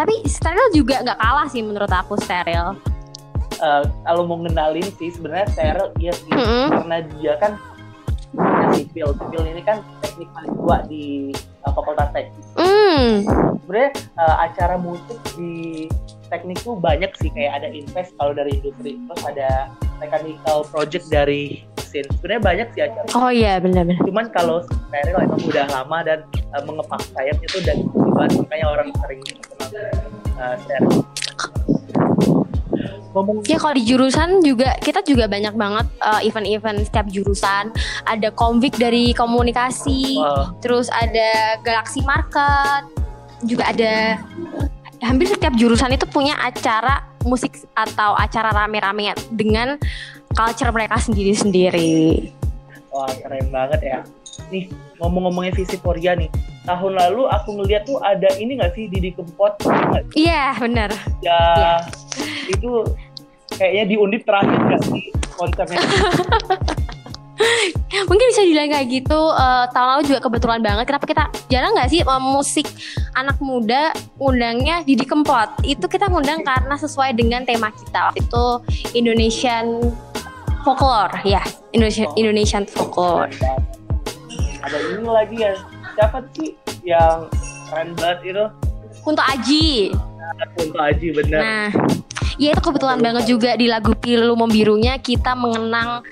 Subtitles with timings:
[0.00, 2.72] tapi steril juga nggak kalah sih menurut aku steril.
[3.60, 6.32] Uh, kalau mau ngenalin sih sebenarnya steril iya sih.
[6.32, 6.66] Mm -mm.
[6.72, 7.52] karena dia kan
[8.72, 9.12] sipil.
[9.12, 11.36] Sipil ini kan teknik paling tua di
[11.68, 12.44] uh, fakultas teknik.
[12.56, 15.86] Hmm sebenarnya uh, acara musik di
[16.26, 17.30] teknik tuh banyak sih.
[17.30, 19.70] Kayak ada invest kalau dari industri terus ada
[20.02, 22.02] mechanical project dari mesin.
[22.18, 23.06] Sebenarnya banyak sih acara.
[23.14, 26.18] Oh iya benar-benar cuman kalau steril emang udah lama dan
[26.50, 27.78] uh, mengepak sayapnya tuh dan
[28.18, 29.22] makanya orang sering
[29.74, 30.56] uh,
[33.10, 37.74] ngomong Ya kalau di jurusan juga kita juga banyak banget uh, event-event setiap jurusan.
[38.06, 42.86] Ada konvik dari komunikasi, uh, terus ada Galaxy Market,
[43.42, 44.20] juga ada
[45.02, 49.76] hampir setiap jurusan itu punya acara musik atau acara rame-rame dengan
[50.36, 52.30] culture mereka sendiri-sendiri.
[52.90, 53.98] wah keren banget ya
[54.50, 54.64] nih
[54.98, 56.28] ngomong-ngomongin Visiporia nih
[56.62, 59.56] tahun lalu aku ngeliat tuh ada ini nggak sih Didi Kempot?
[60.12, 60.90] Iya, bener.
[61.18, 61.72] ya Iya.
[62.48, 62.84] itu
[63.50, 65.02] kayaknya di undip terakhir nggak sih
[65.34, 65.80] konsepnya
[68.00, 69.20] Mungkin bisa dibilang kayak gitu.
[69.32, 70.84] eh, tahun lalu juga kebetulan banget.
[70.84, 72.66] Kenapa kita jarang nggak sih eh, musik
[73.14, 75.48] anak muda undangnya Didi Kempot?
[75.62, 78.12] Itu kita ngundang karena sesuai dengan tema kita.
[78.12, 78.44] Waktu Itu
[78.92, 79.80] Indonesian
[80.60, 81.40] folklore, ya.
[81.72, 82.18] Indonesian, Oh.
[82.18, 83.32] Indonesian folklore.
[84.60, 85.52] Ada ini lagi ya
[85.96, 87.28] siapa sih yang
[87.68, 88.46] keren banget itu
[89.00, 89.94] Untuk Aji.
[90.58, 91.68] Kunto Aji bener Nah,
[92.36, 96.04] ya itu kebetulan banget juga di lagu Pilu Membirunya kita mengenang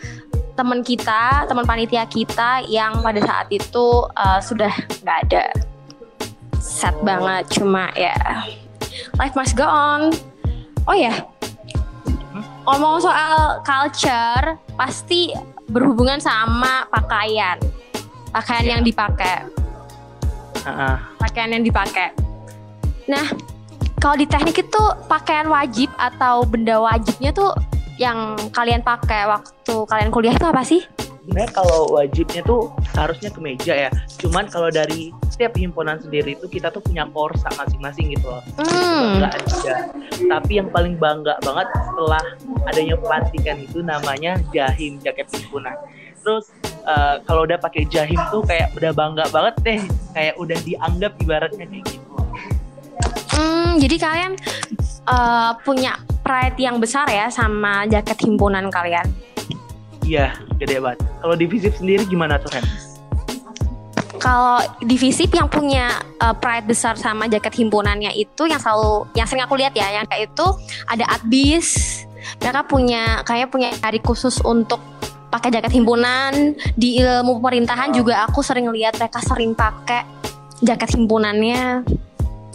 [0.58, 4.74] teman kita, teman panitia kita yang pada saat itu uh, sudah
[5.06, 5.44] nggak ada.
[6.58, 8.14] Sad banget, cuma ya
[9.22, 10.10] life must go on.
[10.88, 11.14] Oh ya,
[12.66, 15.30] ngomong soal culture pasti
[15.70, 17.60] berhubungan sama pakaian,
[18.32, 19.48] pakaian yang dipakai
[20.68, 20.98] ah.
[21.20, 22.12] pakaian yang dipakai.
[23.08, 23.24] Nah,
[23.98, 27.56] kalau di teknik itu pakaian wajib atau benda wajibnya tuh
[27.98, 30.82] yang kalian pakai waktu kalian kuliah itu apa sih?
[31.28, 36.72] sebenarnya kalau wajibnya tuh seharusnya kemeja ya cuman kalau dari setiap himpunan sendiri itu kita
[36.72, 39.28] tuh punya korsa masing-masing gitu loh Hmm.
[39.28, 42.24] aja tapi yang paling bangga banget setelah
[42.64, 45.76] adanya pelantikan itu namanya jahim jaket himpunan
[46.20, 49.80] terus eh, kalau udah pakai jahim tuh kayak udah bangga banget deh
[50.12, 52.06] kayak udah dianggap ibaratnya kayak gitu
[53.38, 54.32] Hmm, jadi kalian
[55.06, 55.94] uh, punya
[56.26, 59.06] pride yang besar ya sama jaket himpunan kalian.
[60.02, 62.66] iya gede banget kalau di visip sendiri gimana tuh Ren?
[64.18, 69.46] Kalau divisi yang punya uh, pride besar sama jaket himpunannya itu yang selalu yang sering
[69.46, 70.46] aku lihat ya, yang kayak itu
[70.90, 72.02] ada adbis,
[72.42, 74.82] mereka punya kayak punya hari khusus untuk
[75.28, 76.56] pakai jaket himpunan.
[76.74, 80.04] Di ilmu pemerintahan juga aku sering lihat mereka sering pakai
[80.60, 81.84] jaket himpunannya.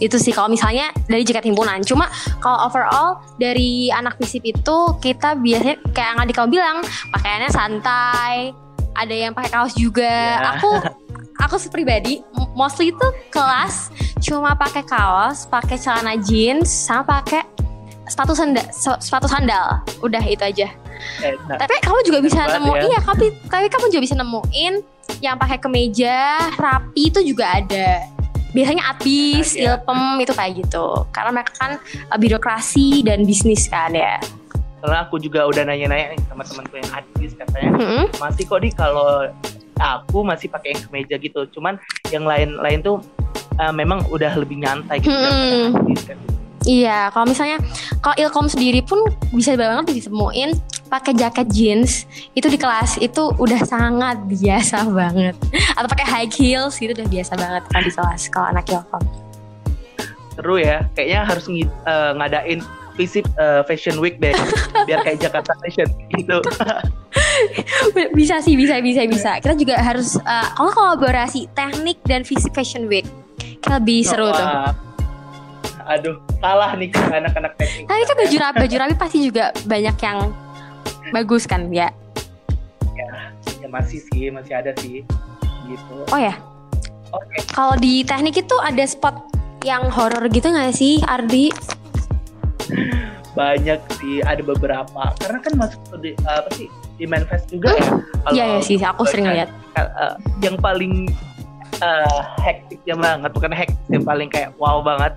[0.02, 1.80] Itu sih kalau misalnya dari jaket himpunan.
[1.86, 2.10] Cuma
[2.42, 6.78] kalau overall dari anak visip itu kita biasanya kayak yang adik kamu bilang
[7.14, 8.36] pakaiannya santai
[8.94, 10.38] ada yang pakai kaos juga.
[10.38, 10.58] Ya.
[10.58, 10.70] aku
[11.38, 12.22] aku pribadi
[12.54, 13.90] mostly itu kelas
[14.22, 17.53] cuma pakai kaos pakai celana jeans sama pakai
[18.04, 18.64] sepatu sandal
[18.98, 20.68] sepatu sandal udah itu aja
[21.20, 22.82] Eh, nah, tapi kamu juga bisa nemu ya.
[22.86, 24.74] iya tapi tapi kamu juga bisa nemuin
[25.20, 26.16] yang pakai kemeja
[26.54, 28.08] rapi itu juga ada
[28.50, 29.76] biasanya abis Iya.
[29.76, 34.16] ilpem itu kayak gitu karena mereka kan eh, birokrasi dan bisnis kan ya
[34.78, 38.04] karena aku juga udah nanya-nanya nih sama temanku yang artis katanya Mm-mm.
[38.16, 39.26] masih kok di kalau
[39.74, 41.74] aku masih pakai yang kemeja gitu cuman
[42.08, 43.02] yang lain-lain tuh
[43.56, 45.74] uh, memang udah lebih nyantai gitu Hmm.
[45.74, 46.18] artis kan.
[46.64, 47.60] Iya, kalau misalnya
[48.00, 49.04] kalau ilkom sendiri pun
[49.36, 50.56] bisa banget ditemuin
[50.88, 55.36] pakai jaket jeans itu di kelas itu udah sangat biasa banget.
[55.76, 59.04] Atau pakai high heels gitu udah biasa banget kan di kelas kalau anak ilkom.
[60.34, 62.58] seru ya kayaknya harus ngi- uh, ngadain
[62.98, 64.34] visit uh, fashion week deh
[64.90, 66.42] biar kayak Jakarta Fashion gitu
[68.18, 69.38] bisa sih, bisa, bisa, bisa.
[69.38, 73.06] Kita juga harus eh, kalau kolaborasi teknik dan fisik fashion week.
[73.62, 74.46] Kita lebih seru tuh.
[75.84, 79.96] Aduh salah nih ke anak-anak teknik Tapi kan baju rapi, baju rapi pasti juga banyak
[80.00, 80.18] yang
[81.12, 81.92] bagus kan ya.
[83.60, 85.04] ya masih sih masih ada sih
[85.68, 86.36] gitu Oh ya,
[87.12, 89.16] oke kalau di teknik itu ada spot
[89.64, 91.48] yang horor gitu nggak sih, Ardi?
[93.34, 97.86] banyak sih ada beberapa karena kan masuk ke di, apa sih di manifest juga ya
[98.22, 99.50] kalau Iya ya sih, aku sering lihat.
[99.74, 101.10] uh, yang paling
[101.84, 105.12] uh, hektiknya banget bukan hektik yang paling kayak wow banget.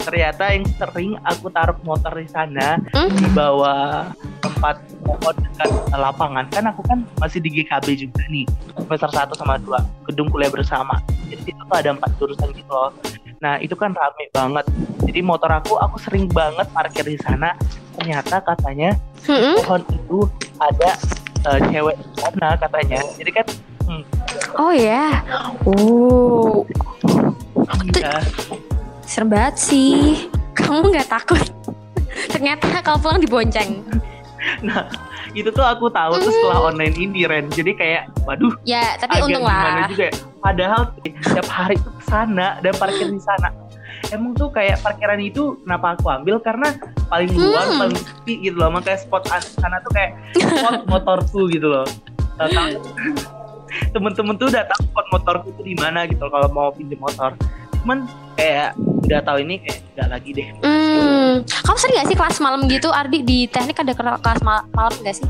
[0.00, 3.08] Ternyata yang sering aku taruh motor di sana Hmm?
[3.10, 4.08] di bawah
[4.40, 6.44] tempat pohon dekat lapangan.
[6.52, 8.44] Kan aku kan masih di GKB juga nih
[8.76, 9.76] semester 1 sama 2
[10.08, 11.00] gedung kuliah bersama.
[11.28, 12.92] Jadi itu tuh ada empat jurusan gitu loh.
[13.40, 14.64] Nah itu kan rame banget.
[15.04, 17.56] Jadi motor aku aku sering banget parkir di sana.
[17.96, 18.96] Ternyata katanya
[19.28, 19.60] Mm-mm.
[19.64, 20.18] pohon itu
[20.60, 20.90] ada
[21.48, 23.00] eh, cewek di sana katanya.
[23.16, 23.46] Jadi kan
[23.90, 24.02] hmm,
[24.54, 25.18] Oh ya.
[25.64, 26.62] Oh,
[27.90, 28.22] Tuh- ya,
[29.02, 30.30] serem banget sih.
[30.52, 31.42] Kamu nggak takut?
[32.32, 33.82] Ternyata kalau pulang dibonceng.
[34.62, 34.88] nah
[35.32, 39.44] itu tuh aku tahu tuh setelah online ini Ren jadi kayak waduh Ya, tapi untung
[39.44, 39.84] lah.
[39.86, 40.14] juga ya.
[40.40, 43.52] Padahal tiap hari tuh ke sana dan parkir di sana.
[44.08, 46.72] Emang tuh kayak parkiran itu kenapa aku ambil karena
[47.06, 47.78] paling luar Hmm.
[47.78, 48.72] paling sepi gitu loh.
[48.72, 51.84] Makanya spot an- sana tuh kayak spot motorku gitu loh.
[53.90, 57.34] Temen-temen tuh udah tahu spot motorku tuh di mana gitu kalau mau pinjam motor.
[57.76, 60.46] Cuman kayak udah tahu ini kayak nggak lagi deh.
[60.60, 64.68] Hmm, kamu sering gak sih kelas malam gitu, Ardi di teknik ada ke- kelas mal-
[64.70, 65.26] malam gak sih?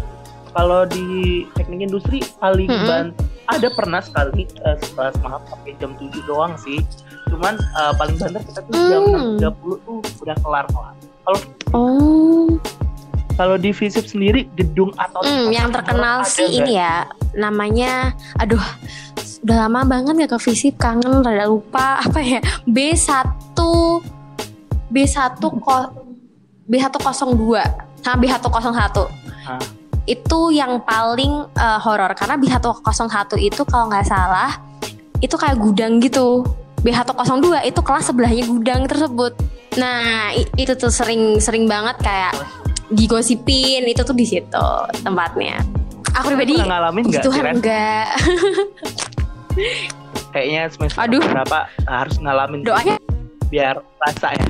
[0.51, 1.07] Kalau di
[1.55, 2.85] teknik industri paling Mm-mm.
[2.85, 3.15] ban-
[3.47, 6.83] ada pernah sekali eh, kelas maaf pakai jam 7 doang sih.
[7.27, 9.39] Cuman eh, paling banter kita tuh jam Hmm.
[9.39, 10.95] 6.30 tuh udah kelar kelar.
[11.21, 11.39] Kalau
[11.71, 12.51] Oh,
[13.41, 18.61] kalau di FISIP sendiri gedung atau hmm, yang terkenal sih ini ya, namanya, aduh,
[19.41, 22.45] udah lama banget gak ke visip, kangen, rada lupa apa ya?
[22.69, 23.57] B1
[24.93, 25.77] B1 ko,
[26.69, 27.45] B102
[28.05, 28.97] sama B101.
[29.49, 29.63] Hah?
[30.05, 34.61] Itu yang paling eh, horor karena B101 itu kalau nggak salah
[35.25, 36.45] itu kayak gudang gitu.
[36.85, 39.33] B102 itu kelas sebelahnya gudang tersebut.
[39.79, 42.35] Nah, itu tuh sering sering banget kayak
[42.91, 44.69] digosipin itu tuh di situ
[45.03, 45.63] tempatnya.
[46.19, 47.55] Aku pribadi pernah ngalamin nggak Tuhan Ren?
[47.59, 48.07] enggak.
[50.35, 51.23] Kayaknya semester Aduh.
[51.23, 51.59] berapa
[51.91, 52.97] harus ngalamin Doanya
[53.51, 54.49] biar rasa ya.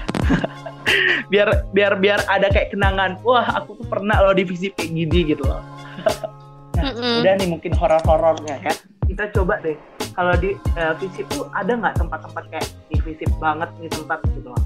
[1.33, 3.21] biar biar biar ada kayak kenangan.
[3.25, 5.61] Wah, aku tuh pernah loh di FISIP kayak gini gitu loh.
[6.71, 8.73] Nah, udah nih mungkin horor-horornya ya.
[9.05, 9.77] Kita coba deh.
[10.17, 14.49] Kalau di eh, FISIP tuh ada nggak tempat-tempat kayak di FISIP banget nih tempat gitu
[14.49, 14.63] loh.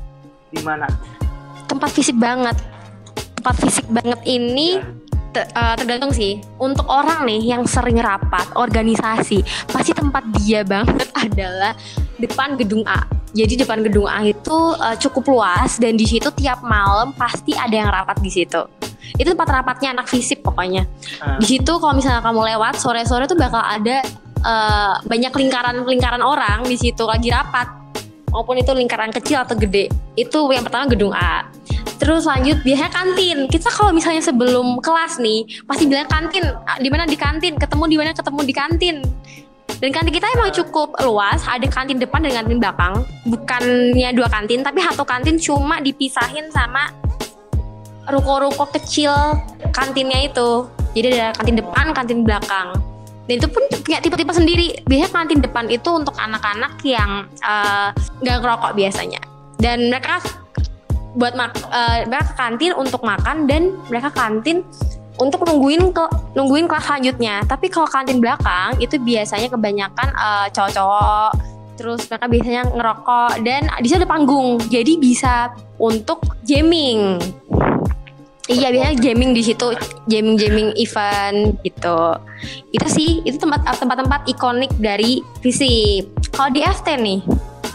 [0.54, 0.86] Di mana?
[1.74, 2.54] tempat fisik banget.
[3.44, 4.88] Tempat fisik banget ini Ya.
[5.36, 6.40] te- eh, tergantung sih.
[6.56, 11.76] Untuk orang nih yang sering rapat, organisasi, pasti tempat dia banget adalah
[12.16, 13.04] depan gedung A.
[13.36, 17.76] Jadi depan gedung A itu eh, cukup luas dan di situ tiap malam pasti ada
[17.76, 18.64] yang rapat di situ.
[19.20, 20.88] Itu tempat rapatnya anak fisik pokoknya.
[21.20, 21.36] Ah.
[21.36, 24.00] Di situ kalau misalnya kamu lewat sore-sore tuh bakal ada
[24.40, 27.68] eh, banyak lingkaran-lingkaran orang di situ lagi rapat.
[28.32, 29.92] Maupun itu lingkaran kecil atau gede.
[30.16, 31.44] Itu yang pertama gedung A.
[32.00, 33.38] Terus lanjut biasanya kantin.
[33.48, 36.44] Kita kalau misalnya sebelum kelas nih pasti bilang kantin.
[36.66, 37.56] Ah, Di mana di kantin?
[37.56, 38.10] Ketemu di mana?
[38.12, 38.96] Ketemu di kantin.
[39.80, 43.04] Dan kantin kita emang cukup luas, ada kantin depan dan kantin belakang.
[43.28, 46.88] Bukannya dua kantin, tapi satu kantin cuma dipisahin sama
[48.08, 49.12] ruko-ruko kecil
[49.72, 50.68] kantinnya itu.
[50.94, 52.72] Jadi ada kantin depan, kantin belakang.
[53.24, 54.66] Dan itu pun punya tipe-tipe sendiri.
[54.84, 57.88] Biasanya kantin depan itu untuk anak-anak yang eh,
[58.20, 59.20] nggak ngerokok biasanya.
[59.58, 60.20] Dan mereka
[61.14, 64.66] buat mak eh, mereka ke kantin untuk makan dan mereka kantin
[65.14, 67.46] untuk nungguin ke nungguin kelas selanjutnya.
[67.46, 73.86] Tapi kalau kantin belakang itu biasanya kebanyakan eh, cowok-cowok terus mereka biasanya ngerokok dan di
[73.90, 74.62] situ ada panggung.
[74.70, 77.18] Jadi bisa untuk jamming.
[78.44, 79.72] Iya biasanya jamming di situ,
[80.04, 81.98] jamming jamming event gitu.
[82.76, 86.28] Itu sih itu tempat tempat-tempat ikonik dari FISIP.
[86.28, 87.20] Kalau di FT nih,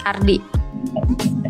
[0.06, 0.38] Ardi.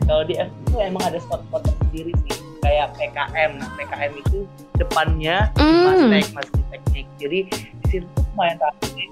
[0.09, 2.33] Kalau di F itu emang ada spot-spot sendiri sih.
[2.59, 3.51] Kayak PKM.
[3.61, 4.37] Nah, PKM itu
[4.75, 6.09] depannya Hmm.
[6.09, 7.05] Mastek, Masjid Teknik.
[7.21, 9.05] Jadi di situ tuh lumayan rame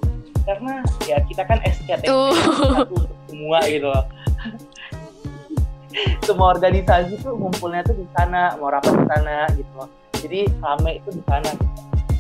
[0.48, 0.74] karena
[1.06, 2.32] ya kita kan SCTP Uh.
[2.72, 4.06] satu untuk semua gitu loh.
[6.22, 9.90] semua organisasi tuh ngumpulnya tuh di sana, mau rapat di sana gitu loh.
[10.18, 11.52] Jadi rame itu di sana.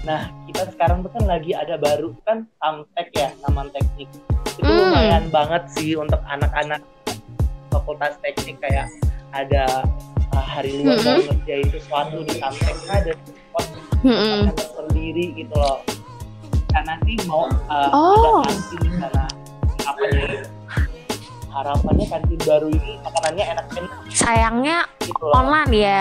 [0.01, 4.09] Nah, kita sekarang tuh kan lagi ada baru kan Samtek ya, Taman Teknik.
[4.57, 4.79] Itu Hmm.
[4.89, 6.81] lumayan banget sih untuk anak-anak
[7.87, 8.91] fakultas teknik kayak
[9.31, 9.63] ada
[10.35, 11.23] uh, hari luar Mm-mm.
[11.23, 13.13] mau ngerjain sesuatu di Samtek ada
[14.03, 14.51] Mm-mm.
[14.51, 15.79] tempat sendiri gitu loh
[16.75, 18.43] karena sih mau uh, Oh.
[18.43, 19.23] ada kantin di sana
[19.87, 20.43] apa nih
[21.47, 25.99] harapannya kantin baru ini makanannya enak-enak Sayangnya gitu loh online ya.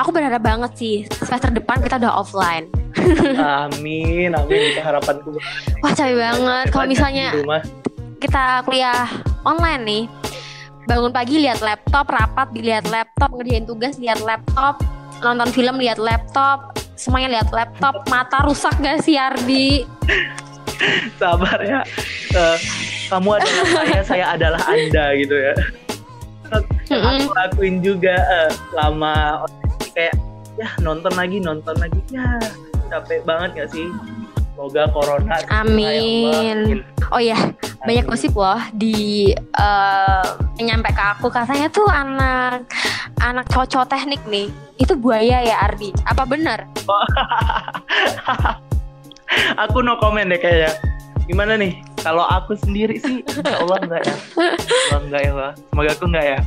[0.00, 2.72] Aku berharap banget sih semester depan kita udah offline.
[3.60, 5.36] amin amin itu harapanku
[5.84, 7.36] Wah capek banget kalau misalnya
[8.16, 9.04] kita kuliah
[9.44, 10.02] online nih.
[10.86, 14.78] Bangun pagi lihat laptop, rapat dilihat laptop, ngerjain tugas lihat laptop,
[15.18, 19.82] nonton film lihat laptop, semuanya lihat laptop, mata rusak gak sih Ardi?
[21.20, 21.82] sabar ya.
[22.30, 22.56] Eh,
[23.10, 25.54] kamu adalah saya saya adalah anda gitu ya.
[26.54, 29.42] Aku lakuin juga eh, lama.
[29.90, 30.14] Kayak
[30.54, 31.98] ya nonton lagi nonton lagi.
[32.14, 32.38] Ya
[32.94, 33.90] capek banget gak sih?
[34.54, 36.80] Semoga corona Amin.
[36.80, 37.38] Ya Oh iya,
[37.84, 40.26] banyak gosip loh di eh,
[40.62, 42.64] nyampe ke aku katanya tuh anak
[43.20, 44.48] anak cowok teknik nih.
[44.80, 45.92] Itu buaya ya Ardi.
[46.04, 46.64] Apa benar?
[49.62, 50.72] aku no comment deh kayaknya.
[51.26, 51.82] Gimana nih?
[52.06, 54.16] Kalau aku sendiri sih, Allah enggak ya.
[54.94, 55.52] Allah enggak ya, Allah.
[55.58, 56.38] Semoga aku enggak ya.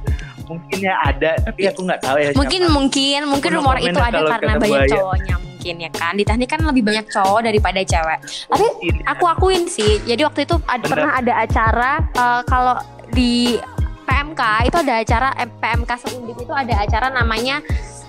[0.49, 2.29] Mungkin ya ada, tapi aku nggak tahu ya.
[2.33, 2.73] Mungkin siapa.
[2.73, 4.93] mungkin mungkin rumor itu ada karena banyak buaya.
[4.97, 6.13] cowoknya mungkin ya kan.
[6.17, 8.19] Di teknik kan lebih banyak cowok daripada cewek.
[8.49, 9.05] Tapi Mungkin ya.
[9.13, 10.01] aku akuin sih.
[10.09, 12.75] Jadi waktu itu ada, pernah ada acara eh, kalau
[13.13, 13.61] di
[14.09, 17.61] PMK itu ada acara eh, PMK Seundip itu ada acara namanya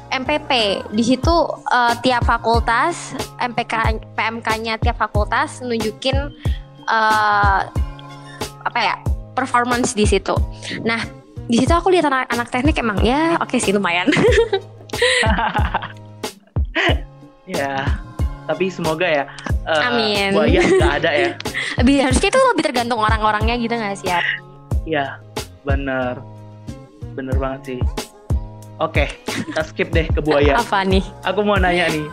[0.08, 0.50] MPP.
[0.96, 1.34] Di situ
[1.68, 6.16] eh, tiap fakultas MPK PMK-nya tiap fakultas nunjukin
[6.88, 7.60] eh,
[8.60, 8.96] apa ya
[9.36, 10.32] performance di situ.
[10.86, 11.19] Nah
[11.50, 14.06] di situ aku lihat anak-anak teknik emang ya oke sih lumayan.
[17.50, 17.82] Ya,
[18.46, 19.24] tapi semoga ya.
[19.66, 20.30] eh, Amin.
[20.38, 21.30] Buaya nggak ada ya.
[21.82, 24.06] lebih harusnya itu lebih tergantung orang-orangnya gitu nggak sih?
[24.06, 24.22] Ar?
[24.86, 25.18] Iya,
[25.66, 26.22] bener,
[27.18, 27.80] bener banget sih.
[28.78, 30.56] Oke, kita skip deh ke buaya.
[30.62, 31.02] Apa nih?
[31.26, 32.06] Aku mau nanya nih,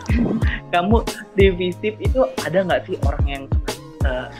[0.74, 1.06] kamu
[1.38, 3.44] di visip itu ada nggak sih orang yang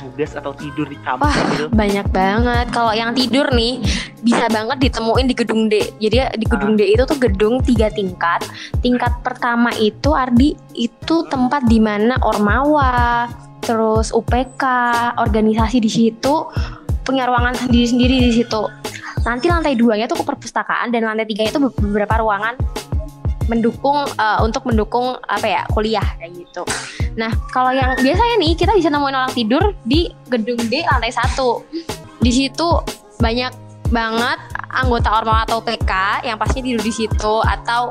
[0.02, 1.64] nugas atau tidur di kampus Wah, gitu?
[1.72, 2.66] banyak banget.
[2.70, 3.82] Kalau yang tidur nih
[4.22, 5.94] bisa banget ditemuin di gedung D.
[5.98, 8.46] Jadi di gedung D itu tuh gedung tiga tingkat.
[8.80, 13.26] Tingkat pertama itu Ardi itu tempat di mana Ormawa,
[13.62, 14.64] terus UPK,
[15.18, 16.46] organisasi di situ
[17.02, 18.62] punya ruangan sendiri-sendiri di situ.
[19.26, 22.54] Nanti lantai duanya tuh ke perpustakaan dan lantai tiga itu beberapa ruangan
[23.48, 26.62] mendukung eh, untuk mendukung apa ya kuliah kayak gitu.
[27.16, 31.64] Nah kalau yang biasanya nih kita bisa nemuin orang tidur di gedung D lantai satu.
[32.20, 32.68] Di situ
[33.18, 33.52] banyak
[33.88, 34.38] banget
[34.68, 37.90] anggota ormawa atau PK yang pastinya tidur di situ atau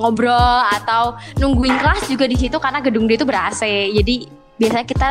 [0.00, 3.62] ngobrol atau nungguin kelas juga di situ karena gedung D itu ber AC.
[3.92, 5.08] Jadi biasanya kita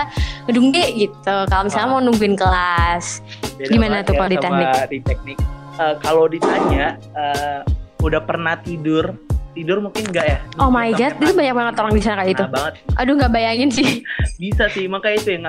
[0.49, 1.35] gedung D gitu.
[1.45, 3.21] Kalau misalnya mau nungguin kelas.
[3.57, 4.67] Beda Gimana tuh ya kalau di teknik?
[4.89, 5.37] Di teknik.
[5.79, 7.59] Eh, kalau ditanya, eh,
[8.03, 9.15] udah pernah tidur?
[9.59, 10.37] Tidur mungkin enggak ya?
[10.55, 12.39] Oh my god, itu banyak banget orang di sana kayak itu.
[12.39, 12.73] Pernah banget.
[12.95, 13.89] Aduh nggak bayangin sih.
[14.41, 15.43] Bisa sih, makanya itu yang.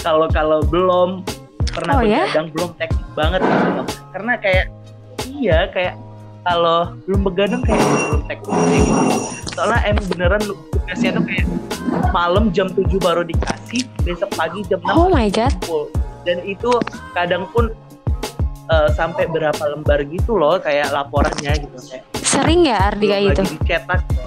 [0.00, 1.22] Kalau kalau belum
[1.68, 2.26] pernah Oh, ya?
[2.26, 3.86] begadang belum teknik banget gitu loh.
[4.10, 4.64] Karena kayak
[5.30, 5.94] iya kayak
[6.42, 9.16] kalau belum begadang kayak belum teknik gitu.
[9.54, 11.46] Soalnya emang beneran lu tugasnya tuh kayak
[12.10, 15.52] malam jam 7 baru dikasih, besok pagi jam 6 Oh my god.
[15.62, 15.86] full.
[16.24, 16.74] Dan itu
[17.12, 17.70] kadang pun
[18.68, 23.30] eh, sampai berapa lembar gitu loh kayak laporannya gitu kayak Sering ya Ardi kayak belum
[23.30, 23.42] gitu.
[23.42, 24.22] lagi dicetak gitu.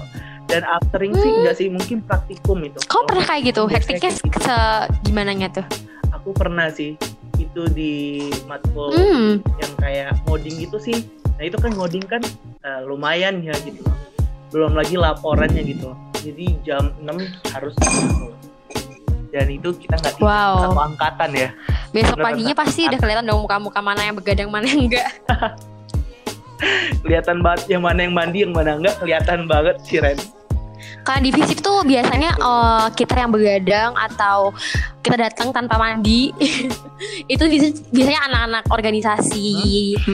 [0.50, 1.38] Dan aftering sih Hmm.
[1.40, 2.76] enggak sih mungkin praktikum itu.
[2.84, 3.62] Kalau pernah kayak gitu?
[3.64, 4.38] Hektiknya gitu.
[4.38, 4.56] se
[5.02, 5.64] gimana nya tuh?
[6.12, 6.94] aku pernah sih
[7.34, 7.92] itu di
[8.44, 9.42] matkul Hmm.
[9.58, 11.02] yang kayak ngoding gitu sih
[11.34, 12.22] nah itu kan ngoding kan
[12.62, 13.82] eh, lumayan ya gitu
[14.50, 15.90] belum lagi laporannya gitu
[16.22, 17.18] jadi jam 6
[17.50, 17.74] harus.
[19.32, 20.68] Dan itu kita nggak Wow.
[20.68, 21.48] satu angkatan ya
[21.90, 25.08] Besok Bener, paginya pasti udah kelihatan dong muka-muka mana yang begadang mana yang enggak.
[27.02, 30.18] kelihatan banget yang mana yang mandi yang mana enggak kelihatan banget sih Ren
[31.02, 34.54] Karena di visip tuh biasanya eh, kita yang begadang atau
[35.02, 36.30] kita datang tanpa mandi.
[37.32, 37.42] itu
[37.90, 39.50] biasanya anak-anak organisasi,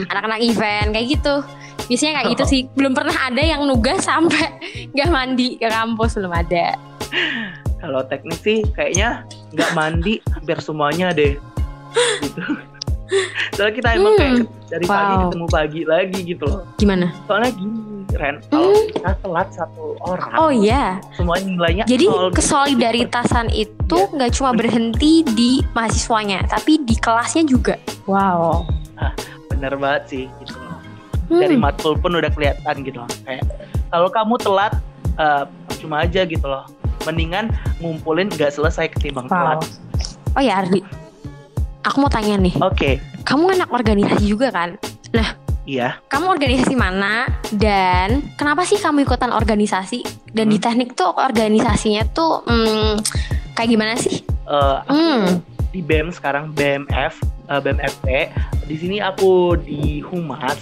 [0.09, 1.35] anak-anak event kayak gitu.
[1.85, 2.49] Biasanya kayak gitu Oh.
[2.49, 2.61] sih.
[2.73, 4.49] Belum pernah ada yang nugas sampai
[4.93, 6.73] nggak mandi ke kampus belum ada.
[7.79, 11.33] Kalau teknik sih kayaknya nggak mandi hampir semuanya deh
[12.23, 12.41] gitu
[13.55, 14.19] soalnya kita emang Hmm.
[14.19, 14.35] kayak
[14.69, 15.21] dari pagi Wow.
[15.25, 17.07] ketemu pagi lagi gitu loh Gimana?
[17.25, 18.85] soalnya gini Ren kalau Hmm.
[18.89, 20.97] kita telat satu orang Oh iya.
[21.13, 22.37] semuanya nilainya Jadi nol gitu.
[22.37, 24.13] kesolidaritasan itu Iya.
[24.13, 27.77] nggak cuma berhenti di mahasiswanya, tapi di kelasnya juga.
[28.05, 28.65] Wow.
[29.49, 30.79] bener banget sih gitu loh
[31.29, 31.61] dari Hmm.
[31.61, 33.43] matkul pun udah kelihatan gitu loh kayak
[33.87, 34.73] kalau kamu telat
[35.15, 35.43] eh,
[35.77, 36.63] cuma aja gitu loh
[37.03, 39.35] mendingan ngumpulin nggak selesai ketimbang Wow.
[39.57, 39.59] telat
[40.33, 40.79] Oh ya Ardi,
[41.81, 42.91] aku mau tanya nih, oke
[43.21, 44.77] kamu anak organisasi juga kan?
[45.63, 50.01] iya Kamu organisasi mana dan kenapa sih kamu ikutan organisasi?
[50.29, 50.65] Dan di Hmm.
[50.65, 53.01] teknik tuh organisasinya tuh hmm,
[53.53, 54.21] kayak gimana sih?
[54.25, 55.41] Eh, aku Hmm.
[55.69, 58.07] di BEM sekarang BMF eh, BMFT
[58.65, 60.57] di sini aku di humas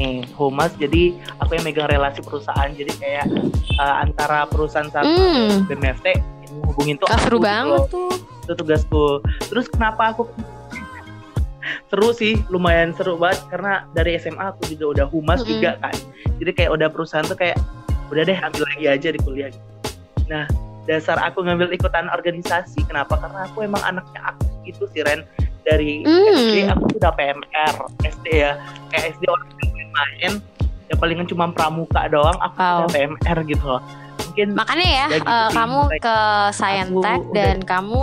[0.00, 3.26] nih humas jadi aku yang megang relasi perusahaan jadi kayak
[3.70, 5.68] eh, antara perusahaan satu Hmm.
[5.68, 6.06] BMFT
[6.66, 7.86] hubungin tuh aku seru gitu banget loh.
[7.86, 8.12] tuh.
[8.40, 9.04] itu tugasku
[9.44, 10.24] terus kenapa aku
[11.88, 15.50] seru sih lumayan seru banget karena dari SMA aku juga udah humas Mm-mm.
[15.52, 15.94] juga kan
[16.38, 17.58] jadi kayak udah perusahaan tuh kayak
[18.08, 19.50] udah deh ambil lagi aja di kuliah
[20.26, 20.46] nah
[20.82, 25.22] dasar aku ngambil ikutan organisasi kenapa karena aku emang anaknya aktif gitu sih Ren
[25.60, 26.32] dari Hmm.
[26.32, 28.56] SD aku udah PMR SD ya
[28.88, 29.46] kayak SD orang
[29.90, 30.32] main
[30.86, 32.78] ya palingan cuma pramuka doang aku Wow.
[32.82, 33.82] udah PMR gitu loh
[34.20, 36.16] mungkin Makanya ya, Ya gitu sih, kamu kayak ke
[36.52, 38.00] Scientek aku dan kamu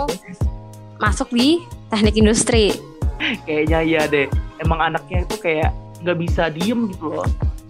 [0.98, 1.48] masuk di
[1.88, 2.64] teknik industri.
[3.46, 4.26] Kayaknya iya deh.
[4.58, 7.24] Emang anaknya itu kayak nggak bisa diem gitu loh.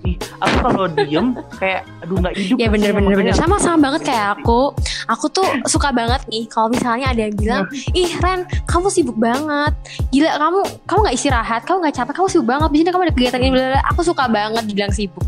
[0.07, 2.57] Ih, aku kalau diem kayak aduh nggak hidup.
[2.59, 4.71] Ya bener bener bener sama sama banget kayak aku.
[5.11, 7.65] Aku tuh suka banget nih kalau misalnya ada yang bilang,
[7.97, 9.75] ih Ren, kamu sibuk banget.
[10.15, 12.69] Gila kamu kamu nggak istirahat, kamu nggak capek, kamu sibuk banget.
[12.71, 13.51] Biasanya kamu ada kegiatan ini.
[13.51, 15.27] bla, bla, bla." Aku suka banget dibilang sibuk.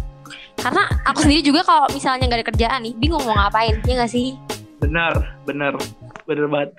[0.60, 4.12] Karena aku sendiri juga kalau misalnya nggak ada kerjaan nih, bingung mau ngapain, ya nggak
[4.12, 4.36] sih?
[4.78, 5.12] Bener,
[5.48, 5.72] bener,
[6.28, 6.70] bener banget.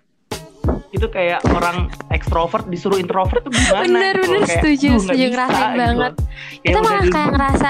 [0.91, 3.81] Itu kayak orang ekstrovert disuruh introvert tuh gimana?
[3.81, 4.23] Bener, gitu.
[4.27, 5.79] bener, Kayak, setuju, "Duh, nggak setuju, bisa," ngerasain gitu.
[5.79, 6.11] banget.
[6.13, 7.69] Kayak Kita malah kayak ngerasa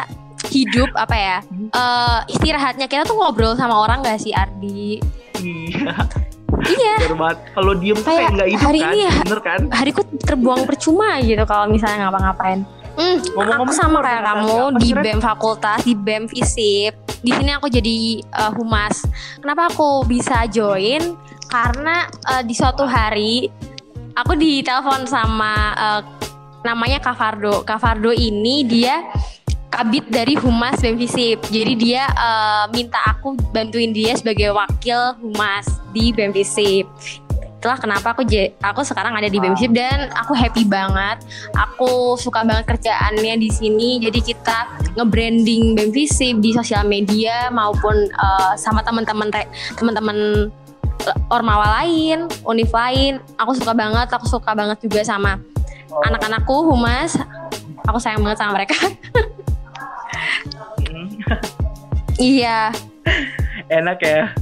[0.49, 1.37] hidup apa ya?
[1.71, 4.99] eh istirahatnya kita tuh ngobrol sama orang gak sih Ardi?
[5.39, 5.95] Iya,
[6.61, 6.95] Iya.
[7.55, 8.91] Kalau diem tuh Kayak nggak hidup hari kan?
[8.91, 9.61] ini Bener kan?
[9.71, 12.65] hariku terbuang percuma gitu kalau misalnya ngapa-ngapain.
[12.91, 14.89] Hmm, Ngomong-ngomong aku sama kayak kamu di?
[14.91, 16.93] BEM fakultas, di BEM FISIP.
[17.21, 19.05] Di sini aku jadi eh, humas.
[19.39, 21.15] Kenapa aku bisa join?
[21.47, 23.47] Karena eh, di suatu hari
[24.15, 26.01] aku ditelepon sama eh,
[26.67, 27.63] namanya Kavardo.
[27.63, 29.07] Kavardo ini dia
[29.71, 31.39] kabit dari humas BEM FISIP.
[31.47, 36.87] Jadi dia eh, minta aku bantuin dia sebagai wakil humas di BEM FISIP.
[37.61, 41.21] Itulah kenapa aku je- aku sekarang ada di FISIP dan aku happy banget.
[41.53, 44.01] Aku suka banget kerjaannya di sini.
[44.01, 44.65] Jadi kita
[44.97, 45.77] nge-branding
[46.41, 49.29] di sosial media maupun eh, sama teman-teman
[49.77, 50.49] teman-teman
[51.05, 53.21] eh, ormawa lain, univ lain.
[53.37, 55.37] Aku suka banget, aku suka banget juga sama
[56.09, 57.13] anak-anakku humas.
[57.85, 58.73] Aku sayang banget sama mereka.
[60.89, 61.13] Hmm.
[62.33, 62.73] iya,
[63.69, 64.33] Enak ya.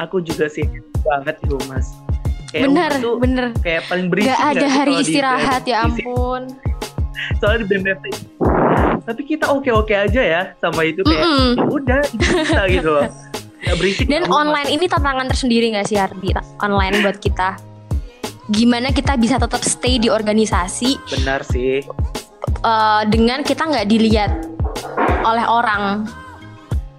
[0.00, 0.64] Aku juga sih
[1.04, 2.05] banget di humas.
[2.56, 3.44] Kayak bener, tuh bener.
[3.60, 6.42] kayak paling berisik Gak ada hari di istirahat ya ampun.
[7.38, 8.06] Soalnya di BMFT.
[9.02, 11.48] Tapi kita oke-oke aja ya sama itu kayak Mm-mm.
[11.52, 13.04] ya udah bisa gitu loh.
[13.58, 14.06] Gak berisik.
[14.06, 16.32] Dan online ini tantangan tersendiri gak sih Ardi?
[16.58, 17.58] Online buat kita.
[18.46, 21.82] Gimana kita bisa tetap stay di organisasi Benar sih.
[22.58, 24.30] eh, dengan kita nggak dilihat
[25.22, 26.06] oleh orang.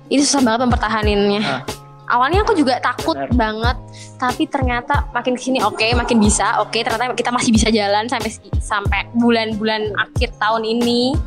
[0.08, 1.42] Ini susah banget mempertahaninnya.
[1.42, 1.62] Ah.
[2.08, 3.36] Awalnya aku juga takut Benar.
[3.36, 3.78] banget,
[4.16, 6.80] tapi ternyata makin ke sini oke, makin bisa, oke.
[6.80, 8.32] ternyata kita masih bisa jalan sampai
[8.64, 11.20] sampai bulan-bulan akhir tahun ini.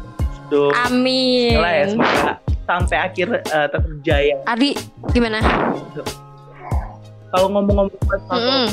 [0.49, 0.73] Tuh.
[0.89, 1.61] Amin.
[1.61, 4.35] Ya semoga sampai akhir eh, tetap jaya.
[4.49, 4.73] Ardi,
[5.13, 5.45] gimana?
[7.31, 7.93] Kalau ngomong-ngomong
[8.27, 8.67] soal Mm-mm.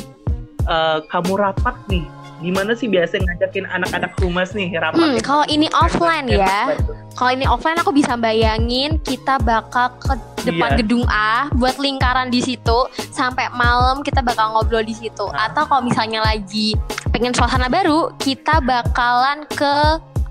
[0.63, 2.07] eh, kamu rapat nih,
[2.39, 4.95] gimana sih biasa ngajakin anak-anak humas nih rapat?
[4.95, 6.71] Hmm, kalau ini offline ya,
[7.19, 10.15] kalau ini offline aku bisa bayangin kita bakal ke
[10.47, 10.77] depan Iya.
[10.79, 12.77] gedung A buat lingkaran di situ
[13.09, 15.27] sampai malam kita bakal ngobrol di situ.
[15.29, 15.51] Ah.
[15.51, 16.73] Atau kalau misalnya lagi
[17.09, 19.73] pengen suasana baru, kita bakalan ke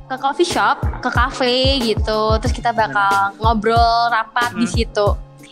[0.07, 2.39] ke coffee shop, ke cafe gitu.
[2.39, 4.71] Terus kita bakal ngobrol rapat di Hmm.
[4.71, 5.07] situ.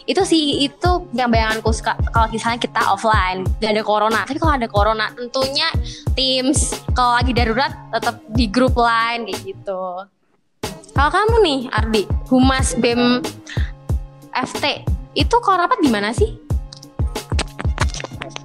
[0.04, 4.20] Itu sih itu yang bayanganku suka kalau misalnya kita offline gak ada corona.
[4.22, 5.66] Tapi kalau ada corona tentunya
[6.12, 9.82] Teams kalau lagi darurat tetap di grup line kayak gitu.
[10.94, 13.18] Kalau kamu nih Ardi, Humas BEM
[14.34, 14.82] FT
[15.14, 16.44] itu kalau rapat di mana sih?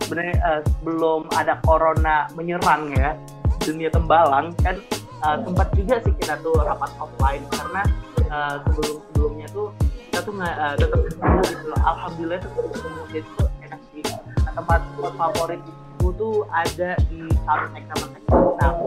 [0.10, 3.14] sebenarnya eh, sebelum ada corona menyerang ya
[3.62, 7.86] dunia tembalang kan eh, sempat juga sih kita tuh rapat offline karena
[8.26, 9.70] eh, sebelum sebelumnya tuh
[10.10, 11.82] kita tuh nggak eh, tetap ketemu gitu loh.
[11.86, 14.04] alhamdulillah tuh ketemu jadi tuh enak sih
[14.40, 18.82] Nah, tempat tempat favorit itu tuh ada di Saltek sama Kenapa?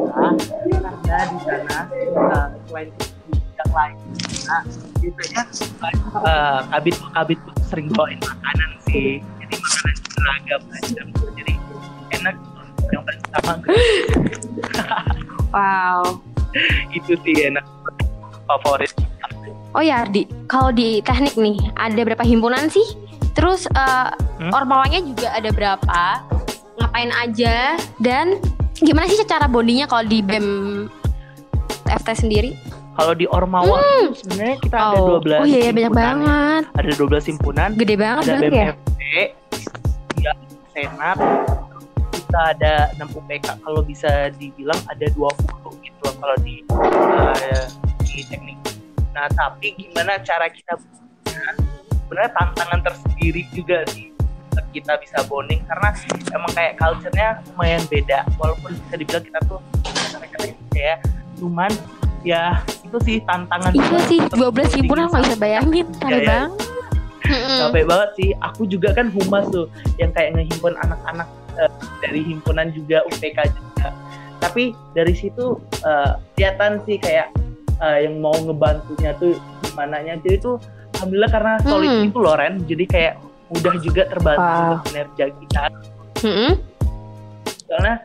[1.06, 1.78] Karena di sana
[2.10, 2.88] eh, selain
[3.62, 3.96] bidang lain
[4.50, 4.62] nah,
[4.98, 5.42] biasanya
[6.26, 7.38] eh, kabit kabit
[7.70, 11.06] sering bawain makanan sih jadi makanan beragam macam
[11.38, 11.52] jadi
[12.12, 12.34] enak
[12.90, 13.52] yang paling utama
[15.52, 16.24] Wow.
[16.96, 17.64] itu sih enak
[18.48, 18.92] favorit
[19.72, 22.84] Oh ya Ardi, kalau di teknik nih ada berapa himpunan sih?
[23.32, 24.52] Terus eh, Hmm?
[24.52, 26.00] ormawanya juga ada berapa?
[26.76, 27.80] Ngapain aja?
[27.96, 28.36] Dan
[28.76, 30.48] gimana sih cara bondingnya kalau di BEM
[31.88, 32.52] FT sendiri?
[32.92, 35.96] Kalau di Ormawa itu sebenarnya kita ada oh, 12 oh iya, iya banyak ya.
[35.96, 36.62] banget.
[36.76, 38.72] ada 12 himpunan Gede banget ada berarti ya?
[38.72, 39.00] BMFT
[40.22, 40.32] ya
[40.72, 41.18] senat
[42.12, 46.64] kita ada 6 UPK kalau bisa dibilang ada 20 gitu loh kalau di
[47.44, 47.66] eh,
[48.08, 48.56] di teknik
[49.12, 50.80] nah tapi gimana cara kita
[52.08, 54.12] sebenarnya tantangan tersendiri juga sih
[54.72, 55.92] kita bisa bonding karena
[56.32, 59.60] emang kayak culture-nya lumayan beda walaupun bisa dibilang kita tuh
[60.16, 60.36] mereka
[60.72, 60.96] ya
[61.36, 61.72] cuman
[62.24, 62.60] ya
[62.92, 66.28] itu sih tantangan Iya sih, untuk 12 himpunan nggak bisa bayangin, Iya, capek iya.
[66.28, 66.52] banget.
[67.22, 67.58] Mm-mm.
[67.64, 69.64] capek banget sih aku juga kan humas tuh
[69.96, 71.24] yang kayak ngehimpun anak-anak
[71.54, 71.70] eh,
[72.02, 73.88] dari himpunan juga UPK juga
[74.38, 77.30] tapi dari situ eh, kelihatan sih kayak
[77.78, 80.58] eh, yang mau ngebantunya tuh gimana nya jadi tuh
[80.98, 82.08] alhamdulillah karena solid Hmm.
[82.10, 83.14] itu loh Ren jadi kayak
[83.48, 84.58] mudah juga terbantu Wah.
[84.66, 85.62] untuk kinerja kita
[86.26, 86.52] Mm-mm.
[87.64, 87.96] soalnya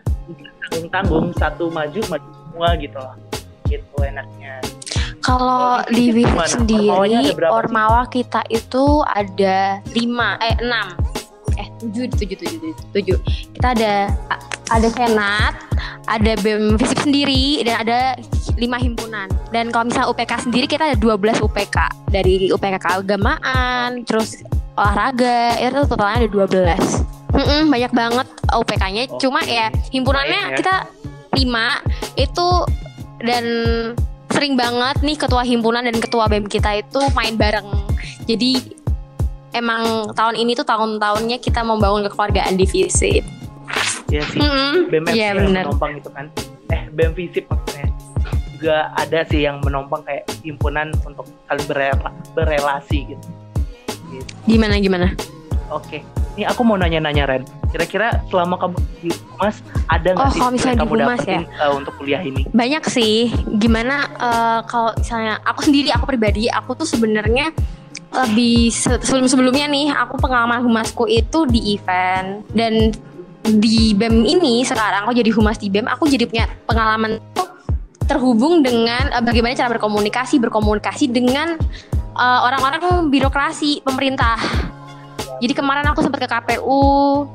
[0.61, 3.15] tanggung tanggung satu maju maju semua gitu loh
[3.65, 4.61] gitu enaknya
[5.27, 6.23] Kalau Kalau di?
[6.23, 6.87] Ormawanya sendiri,
[7.35, 7.51] sih?
[7.51, 10.95] Ormawa kita itu ada lima, eh enam,
[11.59, 13.19] eh tujuh, tujuh, tujuh, tujuh, tujuh.
[13.59, 13.93] Kita ada
[14.71, 15.53] ada senat,
[16.07, 17.99] ada bem Visip sendiri, dan ada
[18.55, 19.27] lima himpunan.
[19.51, 24.39] Dan kalau misalnya UPK sendiri kita ada 12 UPK dari UPK keagamaan, terus
[24.79, 29.03] olahraga, itu totalnya ada 12 Mm-mm, banyak banget UPK-nya.
[29.11, 30.57] Oh, Cuma ya himpunannya ya.
[30.57, 30.75] kita
[31.35, 31.83] lima
[32.15, 32.65] itu
[33.21, 33.45] dan
[34.37, 37.65] sering banget nih ketua himpunan dan ketua BEM kita itu main bareng.
[38.29, 38.77] Jadi
[39.49, 43.25] emang tahun ini tuh tahun-tahunnya kita membangun kekeluargaan divisi.
[44.07, 45.67] ya sih Mm-mm, BEM Iya yang benar.
[45.67, 46.31] menompang itu kan
[46.69, 47.91] eh BEM Visip maksudnya
[48.55, 53.27] juga ada sih yang menompang kayak himpunan untuk saling berela- berelasi gitu.
[54.07, 54.31] gitu.
[54.47, 55.11] Gimana gimana?
[55.67, 56.05] Oke,
[56.37, 57.43] ini aku mau nanya-nanya Ren.
[57.73, 59.57] Kira-kira selama kamu di Humas
[59.89, 62.41] ada nggak Oh, sih kalau misalnya yang di kamu Humas dapetin eh, untuk kuliah ini?
[62.53, 63.33] Banyak sih.
[63.57, 67.49] Gimana eh, kalau misalnya aku sendiri aku pribadi aku tuh sebenarnya
[68.13, 72.93] lebih sebelum sebelumnya nih aku pengalaman humasku itu di event dan
[73.43, 77.49] di BEM ini sekarang aku jadi humas di BEM aku jadi punya pengalaman tuh
[78.05, 81.57] terhubung dengan eh, bagaimana cara berkomunikasi berkomunikasi dengan
[82.17, 84.41] orang-orang birokrasi pemerintah.
[85.37, 86.81] Jadi kemarin aku sempat ke KPU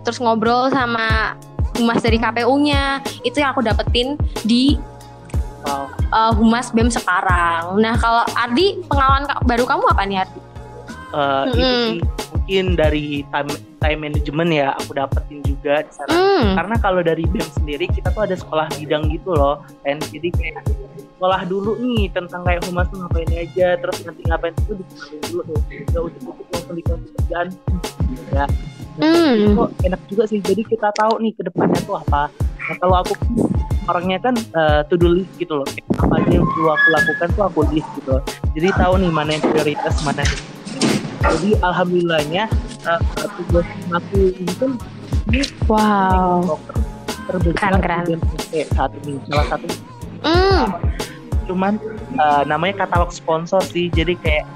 [0.02, 1.38] terus ngobrol sama
[1.78, 4.78] humas dari KPU-nya itu yang aku dapetin di
[5.62, 5.86] Wow.
[6.10, 7.78] uh, humas BEM sekarang.
[7.78, 10.40] Nah, kalau Ardi pengalaman baru kamu apa nih Ardi?
[11.12, 11.86] Eh, itu Mm-mm.
[11.86, 12.00] sih
[12.32, 16.10] mungkin dari time time management ya aku dapetin juga di sana.
[16.10, 16.58] Hmm.
[16.58, 20.66] Karena kalau dari BEM sendiri kita tuh ada sekolah bidang gitu loh, dan jadi kayak
[21.22, 25.40] sekolah dulu nih tentang kayak humas tuh ngapain aja, terus nanti ngapain itu dikenalin dulu
[25.46, 27.46] tuh, nggak ujuk-ujuk langsung dikasih kerjaan.
[28.34, 28.44] Ya,
[28.98, 29.54] Hmm.
[29.54, 30.42] kok enak juga sih.
[30.42, 32.26] Jadi kita tahu nih ke depannya tuh apa.
[32.34, 33.14] Nah, kalau aku
[33.86, 35.66] orangnya kan eh, to do list gitu loh.
[35.94, 38.18] Apa aja yang perlu aku lakukan tuh aku list gitu.
[38.18, 38.22] loh.
[38.58, 40.34] Jadi tahu nih mana yang prioritas, mana yang
[41.22, 42.44] jadi alhamdulillahnya
[42.82, 43.00] eh,
[43.38, 44.70] tugas aku ini kan
[45.30, 46.58] ini Wow.
[47.30, 48.18] terbesar Keren, keren.
[48.74, 49.70] saat ini salah satu
[50.22, 50.70] Hmm.
[51.52, 51.76] Cuman
[52.16, 54.46] eh, namanya katalog sponsor sih jadi kayak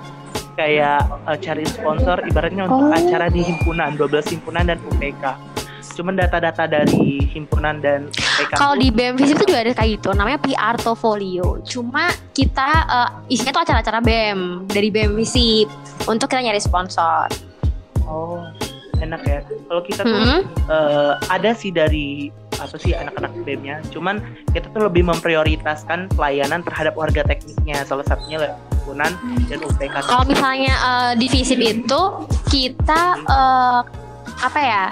[0.57, 2.97] kayak eh, cari sponsor ibaratnya untuk Oh.
[2.97, 5.25] acara di himpunan 12 himpunan dan UPK
[5.97, 10.13] cuman data-data dari himpunan dan UPK Kalau di BEM Visip itu juga ada kayak gitu,
[10.13, 11.57] namanya PR Portfolio.
[11.65, 15.73] Cuma kita uh, isinya tuh acara-acara BEM dari BEM Visip
[16.05, 17.33] untuk kita nyari sponsor.
[18.05, 18.45] oh
[19.03, 20.41] enak ya kalau kita tuh Hmm.
[20.71, 24.17] eh, ada sih dari apa sih anak-anak BEM-nya cuman
[24.57, 29.13] kita tuh lebih memprioritaskan pelayanan terhadap warga tekniknya salah satunya himpunan
[29.51, 32.01] dan UPK Kalau misalnya uh, di Visip itu
[32.49, 33.85] kita uh,
[34.41, 34.85] apa ya?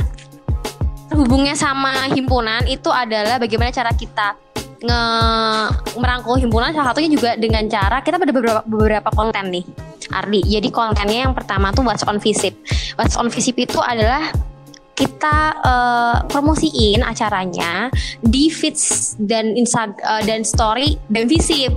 [1.08, 4.34] Terhubungnya sama himpunan itu adalah bagaimana cara kita
[4.84, 5.02] nge
[5.96, 9.64] merangkul himpunan salah satunya juga dengan cara kita ada beberapa beberapa konten nih
[10.12, 10.44] Ardi.
[10.44, 12.52] Jadi kontennya yang pertama tuh What's on Visip.
[13.00, 14.28] What's on Visip itu adalah
[14.94, 17.90] kita eh, promosiin acaranya
[18.22, 21.72] di feeds dan insta eh, dan story dan Visip.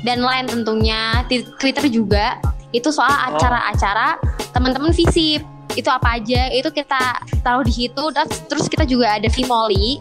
[0.00, 2.40] Dan lain tentunya di Twitter juga.
[2.70, 4.16] Itu soal acara-acara
[4.50, 5.44] teman-teman Visip.
[5.78, 8.04] Itu apa aja itu kita taruh di situ.
[8.10, 10.00] Dan terus kita juga ada Vimoli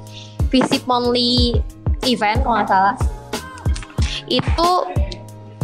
[0.49, 1.61] Visip Monthly
[2.05, 2.95] event kalau nggak salah.
[4.29, 4.69] Itu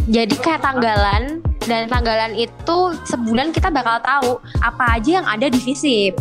[0.06, 2.76] jadi kayak tanggalan dan tanggalan itu
[3.10, 4.30] sebulan kita bakal tahu
[4.62, 6.14] apa aja yang ada di Visip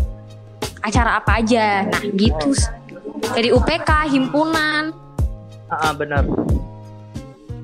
[0.86, 1.86] acara apa aja.
[1.89, 2.54] Nah gitu.
[3.34, 4.93] Dari UPK himpunan.
[5.65, 6.23] Ah, ah, benar.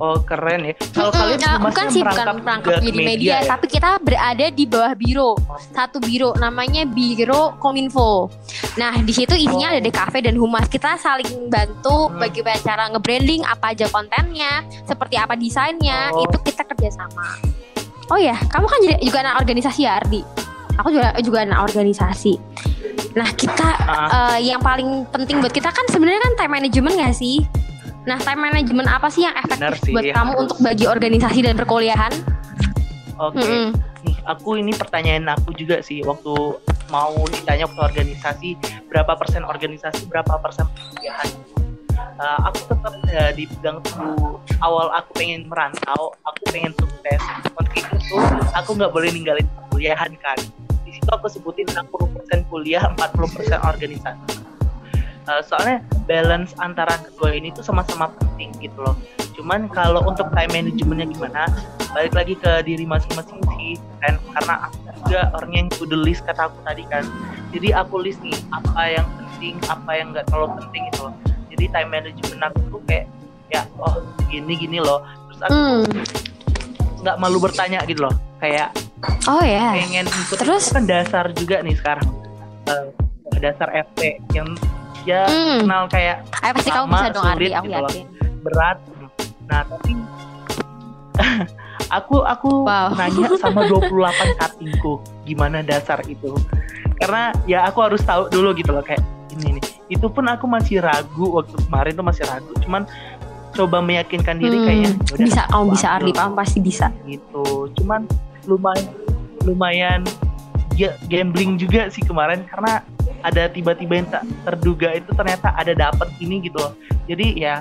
[0.01, 0.73] Oh keren ya.
[0.89, 2.25] Kalau Mm-mm, kalian humasnya bukan sih bukan
[2.57, 3.53] ke jadi media, ya?
[3.53, 5.37] tapi kita berada di bawah biro.
[5.69, 8.25] Satu biro namanya biro kominfo.
[8.75, 10.65] Nah di situ isinya ada DKV dan humas.
[10.65, 12.17] Kita saling bantu Hmm.
[12.17, 16.25] bagaimana cara nge-branding apa aja kontennya seperti apa desainnya Oh.
[16.25, 17.37] itu kita kerjasama.
[18.09, 20.25] Oh ya kamu kan juga anak organisasi ya Ardi?
[20.81, 22.41] Aku juga juga anak organisasi.
[23.13, 23.67] Nah kita
[24.09, 27.45] eh, yang paling penting buat kita kan sebenarnya kan time management gak sih
[28.01, 30.41] nah time management apa sih yang efektif sih, buat kamu harus.
[30.47, 32.13] untuk bagi organisasi dan perkuliahan
[33.21, 33.37] Oke.
[33.37, 33.77] Mm-mm.
[34.01, 36.33] Nih, aku ini pertanyaan aku juga sih waktu
[36.89, 38.57] mau ditanya waktu organisasi
[38.89, 41.29] berapa persen organisasi berapa persen perkuliahan.
[42.17, 47.21] Eh, aku tetap eh, dipegang teguh awal aku pengen merantau, aku pengen sukses.
[47.53, 48.25] Untuk itu tuh
[48.57, 50.37] aku nggak boleh ninggalin perkuliahan kan.
[50.81, 54.40] Di situ aku sebutin 60% kuliah, 40% organisasi.
[55.21, 58.97] Eh, soalnya balance antara kedua ini tuh sama-sama penting gitu loh.
[59.31, 61.45] Cuman kalau untuk time managementnya gimana,
[61.91, 66.23] balik lagi ke diri masing-masing sih kan karena aku juga orang yang to the list
[66.23, 67.03] kata aku tadi kan
[67.51, 71.13] jadi aku list nih apa yang penting apa yang nggak terlalu penting itu loh
[71.51, 73.05] jadi time management aku tuh kayak
[73.49, 75.83] ya oh gini gini loh terus aku Hmm.
[76.97, 78.71] nggak malu bertanya gitu loh kayak
[79.27, 79.75] Oh ya.
[79.75, 80.71] pengen ikut Terus?
[80.71, 82.07] kan dasar juga nih sekarang
[82.63, 82.87] Eh,
[83.37, 83.99] dasar FP
[84.31, 84.47] yang
[85.03, 85.59] ya Hmm.
[85.61, 87.91] kenal kayak Ayo pasti kamu bisa dong Ardi, sulit aku gitu loh.
[88.41, 88.77] berat
[89.43, 89.91] nah tapi
[91.91, 92.95] aku aku Wow.
[92.95, 93.91] nanya sama 28
[94.37, 96.31] cuttingku gimana dasar itu
[96.95, 100.79] karena ya aku harus tahu dulu gitu loh kayak ini nih itu pun aku masih
[100.79, 102.87] ragu waktu kemarin tuh masih ragu cuman
[103.51, 106.87] coba meyakinkan diri Hmm, kayaknya "Yaudah, bisa kamu bisa ambil." Ardi, kamu pasti bisa.
[107.03, 107.43] gitu
[107.75, 108.01] cuman
[108.45, 108.87] lumayan
[109.41, 110.01] lumayan
[110.73, 112.79] ya, gambling juga sih kemarin karena
[113.21, 116.73] ada tiba-tiba yang tak terduga itu ternyata ada dapat ini gitu loh
[117.05, 117.55] jadi ya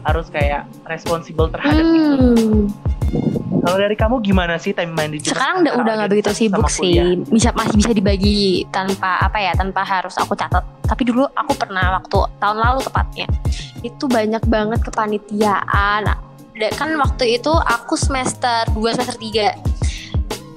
[0.00, 2.68] harus kayak responsible terhadap itu Hmm.
[3.64, 7.00] kalau dari kamu gimana sih time management Sekarang udah udah nggak begitu sibuk sih.
[7.26, 10.60] Bisa masih bisa dibagi tanpa apa ya, tanpa harus aku catat.
[10.84, 13.26] Tapi dulu aku pernah waktu tahun lalu tepatnya.
[13.80, 16.04] Itu banyak banget kepanitiaan.
[16.76, 19.56] Kan waktu itu aku semester 2 semester 3.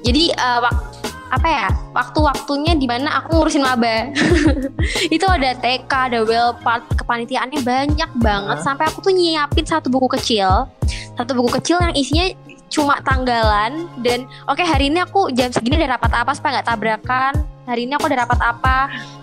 [0.03, 0.90] Jadi wak-
[1.32, 4.12] apa ya waktu-waktunya di mana aku ngurusin maba.
[5.15, 8.58] Itu ada TK ada Wellpart kepanitiaannya banyak banget.
[8.60, 10.67] Sampai aku tuh nyiapin satu buku kecil.
[11.15, 12.28] Satu buku kecil yang isinya
[12.67, 13.88] cuma tanggalan.
[14.04, 17.34] Dan oke hari ini aku jam segini ada rapat apa supaya nggak tabrakan.
[17.63, 18.78] Hari ini aku ada rapat apa.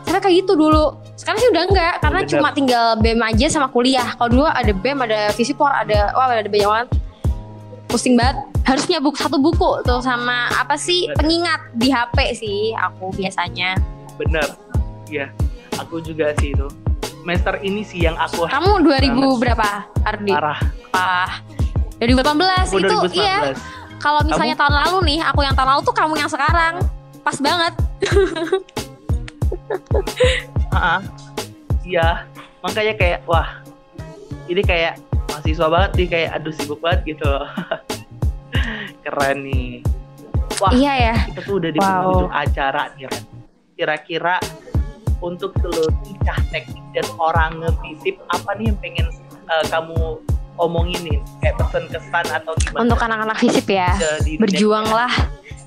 [0.08, 0.96] Sampai kayak gitu dulu.
[1.12, 2.32] Sekarang sih udah enggak karena Bener.
[2.32, 4.16] cuma tinggal BEM aja sama kuliah.
[4.16, 6.88] Kalau dulu ada BEM ada visipor ada wah ada banyak banget
[7.88, 8.36] pusing banget.
[8.68, 11.08] Harus punya buku satu buku tuh sama apa sih?
[11.08, 11.16] Bener.
[11.16, 13.80] pengingat di HP sih aku biasanya.
[14.20, 14.44] Bener.
[15.08, 15.32] Ya
[15.80, 16.68] aku juga sih itu.
[17.24, 19.36] Semester ini sih yang aku kamu 2000 Banget.
[19.36, 19.68] berapa
[20.00, 20.32] Ardi?
[20.32, 20.60] parah.
[20.96, 21.32] Ah,
[22.00, 23.52] 2018 aku itu 2019 iya
[23.98, 26.80] kalau misalnya tahun lalu nih aku yang tahun lalu tuh kamu yang sekarang.
[27.22, 27.72] Pas banget.
[30.68, 31.00] Ah,
[31.82, 32.28] iya.
[32.62, 33.64] Makanya kayak wah.
[34.46, 37.30] Ini kayak mahasiswa banget nih kayak aduh sibuk banget gitu
[39.04, 39.80] keren nih.
[40.58, 41.14] Wah iya ya.
[41.28, 41.86] kita tuh udah di Wow.
[41.86, 43.24] penghujung acara nih Ren.
[43.72, 44.36] kira-kira
[45.20, 49.06] untuk seluruh tingkah teknik dan orang ngevisip apa nih yang pengen
[49.46, 50.18] eh, kamu
[50.56, 51.18] omongin nih?
[51.38, 52.82] Kayak pesan kesan atau gimana?
[52.82, 53.94] Untuk anak-anak fisip ya
[54.36, 55.10] berjuanglah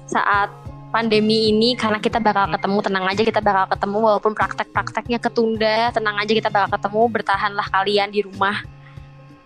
[0.06, 0.52] saat
[0.92, 2.54] pandemi ini karena kita bakal Hmm.
[2.54, 7.64] ketemu tenang aja kita bakal ketemu walaupun praktek-prakteknya ketunda tenang aja kita bakal ketemu bertahanlah
[7.66, 8.60] kalian di rumah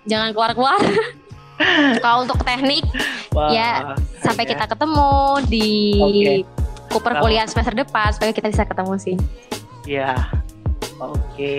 [0.05, 0.79] jangan keluar-keluar
[2.03, 2.83] kalau untuk teknik
[3.31, 3.71] Wah, ya,
[4.19, 5.11] sampai keren kita ketemu
[5.47, 6.33] di Oke.
[6.89, 9.17] Cooper Kalau- kuliah semester depan supaya kita bisa ketemu sih
[9.85, 10.17] Ya,
[10.97, 11.57] oke.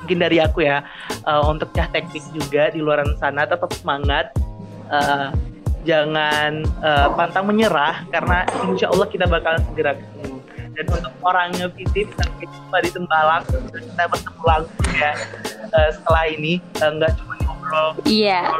[0.00, 4.32] Mungkin dari aku ya, eh, untuk cah teknik juga di luar sana tetap semangat.
[4.88, 5.28] Eh,
[5.84, 10.40] jangan eh, pantang menyerah karena insya Allah kita bakal segera ketemu.
[10.72, 15.12] Dan untuk orang ngevisip sampai jumpa di Tembalang, kita bertemu langsung ya
[15.68, 17.36] eh, setelah ini nggak cuma
[17.72, 18.52] ngobrol iya.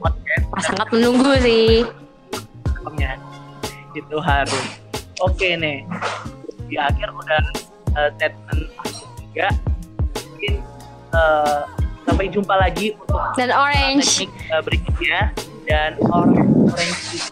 [0.00, 1.84] podcast sangat menunggu sih.
[3.92, 4.64] Itu harus.
[5.18, 5.82] Oke nih
[6.70, 7.42] di akhir udah
[7.96, 9.48] uh, statement aku juga
[10.30, 10.54] mungkin
[11.10, 11.66] uh,
[12.06, 14.24] sampai jumpa lagi untuk dan orange.
[14.24, 15.20] teknik uh, berikutnya.
[15.68, 17.28] Dan orange orange.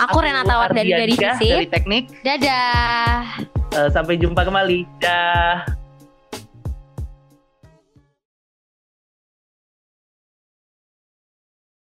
[0.00, 2.04] Aku Renata Wardani dari Visip dari teknik.
[2.24, 3.40] Dadah.
[3.70, 4.84] Uh, sampai jumpa kembali.
[4.98, 5.79] Dah